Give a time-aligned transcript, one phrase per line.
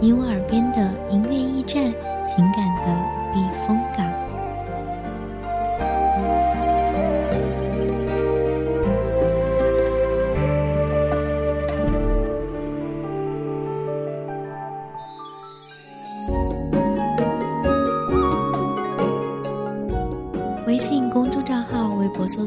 [0.00, 1.92] 你我耳边的音乐驿站，
[2.26, 2.86] 情感的
[3.32, 4.11] 避风港。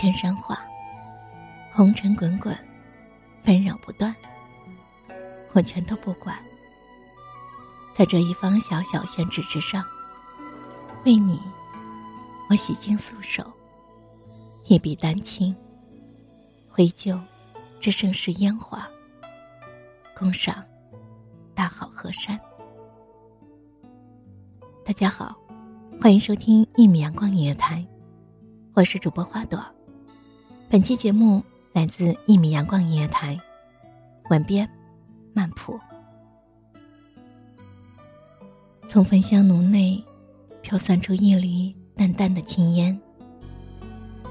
[0.00, 0.58] 千山画，
[1.74, 2.56] 红尘滚滚，
[3.42, 4.16] 纷扰不断。
[5.52, 6.42] 我全都不管，
[7.94, 9.84] 在这一方小小宣纸之上，
[11.04, 11.38] 为你，
[12.48, 13.44] 我洗净素手，
[14.68, 15.54] 一笔丹青，
[16.70, 17.20] 挥就
[17.78, 18.88] 这盛世烟华，
[20.18, 20.64] 共赏
[21.54, 22.40] 大好河山。
[24.82, 25.36] 大家好，
[26.00, 27.86] 欢迎收听一米阳光音乐台。
[28.72, 29.62] 我是主播花朵，
[30.70, 31.42] 本期节目
[31.72, 33.36] 来自一米阳光音乐台，
[34.28, 34.70] 吻编
[35.32, 35.76] 曼普。
[38.88, 40.00] 从焚香炉内
[40.62, 42.96] 飘散出一缕淡淡的青烟，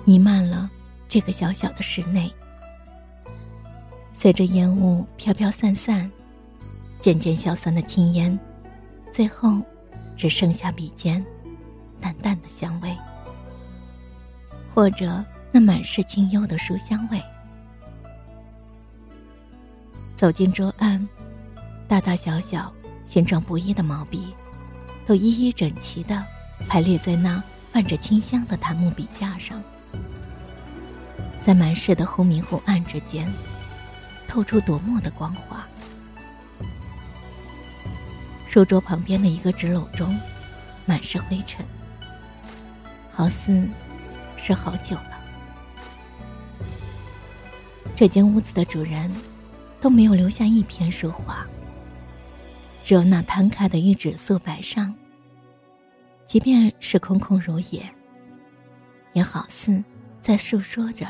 [0.06, 0.72] 弥漫了
[1.10, 2.32] 这个小小的室内。
[4.18, 6.10] 随着烟雾飘飘散散，
[7.02, 8.40] 渐渐消散的青烟，
[9.12, 9.58] 最后
[10.16, 11.22] 只剩下笔尖
[12.00, 12.96] 淡淡的香味。
[14.74, 17.22] 或者那满是清幽的书香味。
[20.16, 21.08] 走进桌案，
[21.88, 22.72] 大大小小、
[23.08, 24.34] 形状不一的毛笔，
[25.08, 26.24] 都一一整齐的
[26.68, 29.62] 排列在那泛着清香的檀木笔架上。
[31.46, 33.31] 在满室的忽明忽暗之间，
[34.28, 35.66] 透出夺目的光华。
[38.48, 40.20] 书桌旁边的一个纸篓中，
[40.86, 41.66] 满是灰尘，
[43.12, 43.68] 好似……
[44.42, 44.96] 是好久，
[48.00, 49.14] 这间屋子的主人
[49.82, 51.46] 都没有留下一篇书画，
[52.82, 54.96] 只有那摊开的一纸素白上，
[56.26, 57.86] 即便是空空如也，
[59.12, 59.84] 也好似
[60.22, 61.06] 在诉说着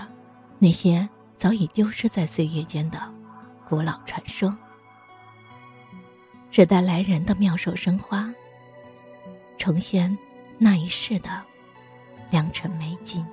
[0.58, 1.08] 那些
[1.38, 3.00] 早已丢失在岁月间的
[3.70, 4.58] 古老传说。
[6.50, 8.34] 只待来人的妙手生花，
[9.60, 10.18] 重现
[10.58, 11.30] 那一世的。
[12.32, 13.24] 良辰美景。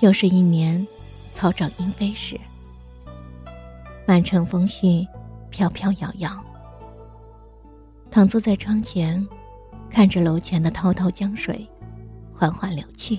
[0.00, 0.86] 又是一年
[1.32, 2.38] 草长莺飞时，
[4.06, 5.06] 满城风絮
[5.50, 6.44] 飘飘摇摇。
[8.10, 9.26] 躺坐在窗前，
[9.90, 11.66] 看着楼前的滔滔江水
[12.34, 13.18] 缓缓流去。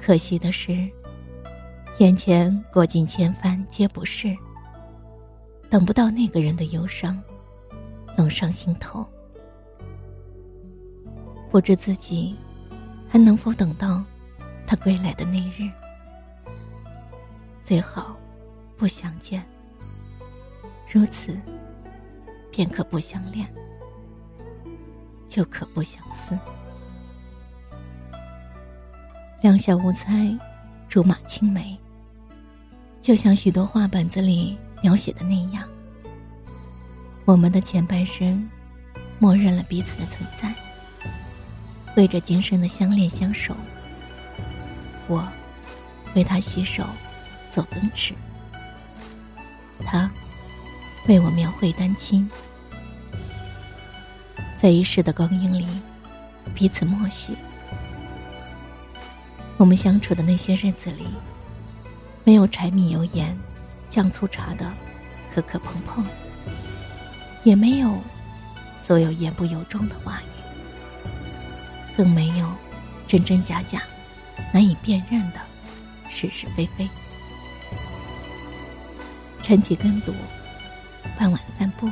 [0.00, 0.88] 可惜的是，
[1.98, 4.36] 眼前过尽千帆皆不是，
[5.68, 7.20] 等不到那个人的忧伤，
[8.16, 9.04] 涌上心头。
[11.50, 12.34] 不知自己
[13.08, 14.02] 还能否等到
[14.66, 15.70] 他归来的那日。
[17.64, 18.16] 最好
[18.76, 19.42] 不相见，
[20.90, 21.36] 如此
[22.50, 23.46] 便可不相恋，
[25.28, 26.36] 就可不相思。
[29.40, 30.36] 两小无猜，
[30.88, 31.78] 竹马青梅，
[33.00, 35.66] 就像许多画本子里描写的那样，
[37.24, 38.48] 我们的前半生，
[39.18, 40.52] 默认了彼此的存在。
[41.96, 43.54] 为着今生的相恋相守，
[45.08, 45.26] 我
[46.14, 46.84] 为他洗手，
[47.50, 48.14] 做羹吃；
[49.84, 50.10] 他
[51.08, 52.30] 为我描绘丹青，
[54.60, 55.66] 在一世的光阴里，
[56.54, 57.34] 彼此默许。
[59.56, 61.06] 我们相处的那些日子里，
[62.24, 63.36] 没有柴米油盐、
[63.90, 64.70] 酱醋茶的
[65.34, 66.04] 磕磕碰碰，
[67.44, 67.98] 也没有
[68.86, 72.48] 所有言不由衷的话语，更没有
[73.06, 73.82] 真真假假、
[74.52, 75.40] 难以辨认的
[76.08, 76.88] 是是非非。
[79.42, 80.14] 晨起跟读，
[81.18, 81.88] 傍晚散步，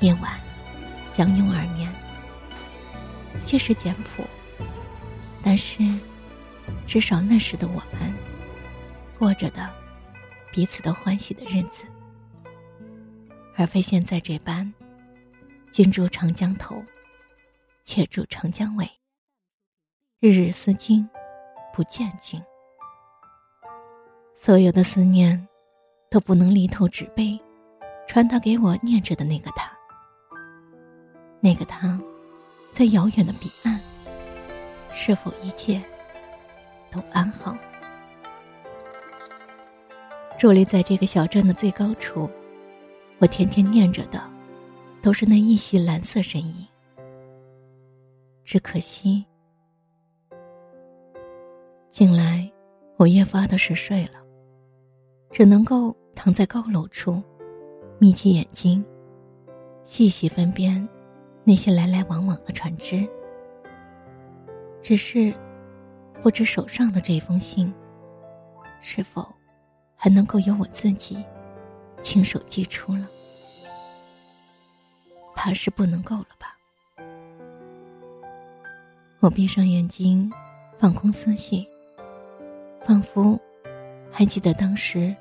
[0.00, 0.38] 夜晚
[1.12, 1.92] 相拥而眠。
[3.44, 4.24] 即使简朴，
[5.42, 5.78] 但是
[6.86, 8.12] 至少那时的我们，
[9.18, 9.68] 过着的
[10.52, 11.84] 彼此都欢喜的日子，
[13.56, 14.72] 而非现在这般
[15.72, 16.84] 君住长江头，
[17.84, 18.88] 妾住长江尾，
[20.20, 21.08] 日日思君，
[21.80, 22.38] 不见君。
[24.36, 25.48] 所有的思念。
[26.10, 27.40] 都不能力透纸背，
[28.08, 29.70] 传达给我念着的那个他。
[31.38, 31.96] 那个他，
[32.72, 33.78] 在遥远的彼岸，
[34.92, 35.80] 是否一切
[36.90, 37.56] 都安好？
[40.36, 42.28] 伫立在这个小镇的最高处，
[43.18, 44.20] 我天天念着的，
[45.00, 46.66] 都是那一袭蓝色身影。
[48.44, 49.24] 只可惜，
[52.00, 52.50] 近来
[52.96, 54.12] 我越发的是睡了，
[55.30, 55.94] 只能够。
[56.14, 57.22] 躺在高楼处，
[57.98, 58.82] 眯起眼睛，
[59.84, 60.86] 细细分辨
[61.44, 63.06] 那些来来往往的船只。
[64.82, 65.34] 只是，
[66.22, 67.70] 不知手上的这封信，
[68.80, 69.26] 是否
[69.94, 71.22] 还能够由我自己
[72.00, 73.06] 亲手寄出了？
[75.34, 76.56] 怕是不能够了吧。
[79.20, 80.32] 我闭上眼睛，
[80.78, 81.66] 放空思绪，
[82.84, 83.38] 仿佛
[84.10, 85.14] 还记得当时。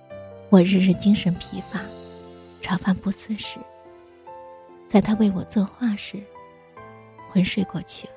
[0.51, 1.79] 我日日精神疲乏，
[2.59, 3.59] 茶饭不思时，
[4.87, 6.23] 在他为我作画时，
[7.29, 8.13] 昏睡过去了。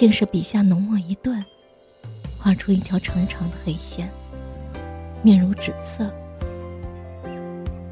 [0.00, 1.44] 竟是笔下浓墨一顿，
[2.38, 4.08] 画出一条长长的黑线，
[5.20, 6.10] 面如纸色。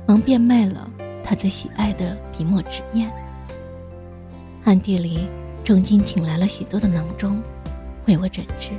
[0.07, 0.91] 忙变卖了
[1.23, 3.11] 他最喜爱的笔墨纸砚，
[4.65, 5.29] 暗地里
[5.63, 7.43] 重金请来了许多的囊中，
[8.07, 8.71] 为我诊治。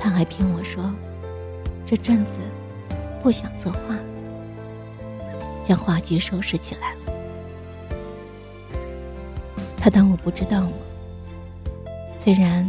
[0.00, 0.92] 他还骗我说，
[1.86, 2.38] 这阵子
[3.22, 3.94] 不想作画，
[5.62, 6.95] 将画具收拾起来。
[9.86, 10.72] 他当我不知道吗？
[12.18, 12.68] 虽然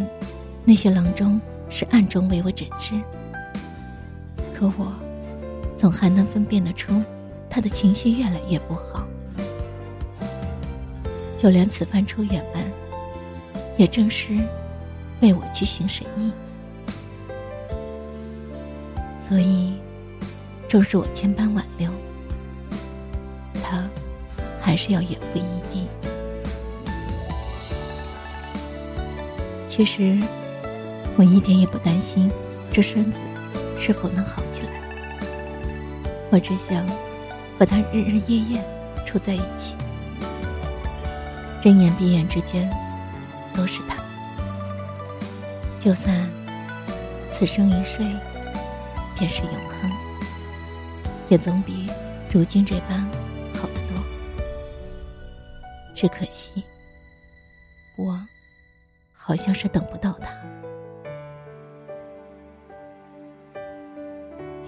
[0.63, 2.93] 那些郎中是暗中为我诊治，
[4.53, 4.93] 可我
[5.75, 7.01] 总还能分辨得出
[7.49, 9.03] 他的情绪越来越不好。
[11.39, 12.63] 就连此番出远门，
[13.77, 14.37] 也正是
[15.19, 16.31] 为我去寻神医。
[19.27, 19.73] 所以，
[20.67, 21.89] 纵使我千般挽留，
[23.63, 23.89] 他
[24.61, 25.87] 还是要远赴异地。
[29.77, 30.18] 其实，
[31.18, 32.31] 我一点也不担心
[32.71, 33.19] 这身子
[33.77, 34.71] 是否能好起来。
[36.31, 36.83] 我只想
[37.59, 38.63] 和他日日夜夜
[39.06, 39.75] 处在一起，
[41.61, 42.68] 睁眼闭眼之间
[43.54, 43.97] 都是他。
[45.80, 46.28] 就算
[47.31, 48.04] 此生一睡
[49.16, 49.92] 便是永恒，
[51.30, 51.85] 也总比
[52.33, 53.01] 如今这般
[53.54, 54.04] 好得多。
[55.94, 56.63] 只可惜，
[57.95, 58.19] 我。
[59.27, 60.33] 好像是等不到他。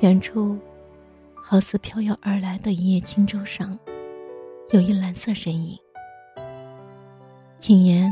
[0.02, 0.60] 远处，
[1.42, 3.80] 好似飘摇而来的一叶轻舟上，
[4.72, 5.80] 有一蓝色身影。
[7.58, 8.12] 景言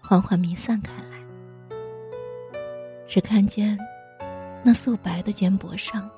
[0.00, 1.78] 缓缓弥散开来，
[3.06, 3.78] 只看见
[4.62, 6.10] 那素白的肩膊上，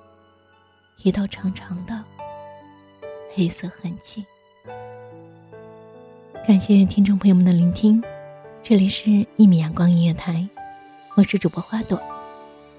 [1.03, 2.05] 一道长长的
[3.35, 4.25] 黑色痕迹。
[6.47, 8.01] 感谢听众朋友们的聆听。
[8.63, 10.33] 这里是《一米阳光音乐台》，
[11.15, 11.99] 我是主播花朵，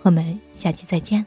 [0.03, 1.25] 我们下期再见。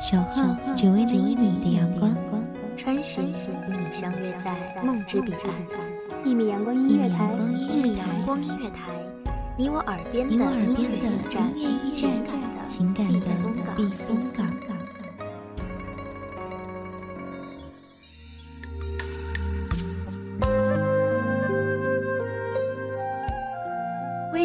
[0.00, 2.14] 小号只为那一米的阳光，
[2.76, 4.54] 穿行与你相约在
[4.84, 5.42] 梦之彼岸。
[6.24, 8.92] 一米阳光音乐台，一米阳光音乐台，
[9.58, 11.52] 你我耳边的音乐驿站，
[11.92, 12.68] 情感的。
[12.68, 13.26] 情感的
[13.76, 14.77] 避风港。